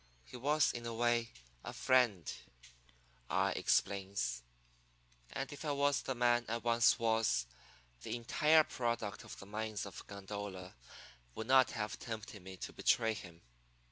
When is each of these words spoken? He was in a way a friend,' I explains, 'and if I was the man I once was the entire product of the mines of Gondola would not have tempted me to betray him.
He 0.23 0.35
was 0.35 0.73
in 0.73 0.87
a 0.87 0.95
way 0.95 1.29
a 1.63 1.73
friend,' 1.73 2.33
I 3.29 3.51
explains, 3.51 4.41
'and 5.31 5.53
if 5.53 5.63
I 5.63 5.73
was 5.73 6.01
the 6.01 6.15
man 6.15 6.43
I 6.49 6.57
once 6.57 6.97
was 6.97 7.45
the 8.01 8.15
entire 8.15 8.63
product 8.63 9.23
of 9.23 9.37
the 9.37 9.45
mines 9.45 9.85
of 9.85 10.07
Gondola 10.07 10.73
would 11.35 11.45
not 11.45 11.69
have 11.73 11.99
tempted 11.99 12.41
me 12.41 12.57
to 12.57 12.73
betray 12.73 13.13
him. 13.13 13.43